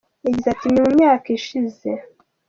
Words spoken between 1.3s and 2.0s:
ishize.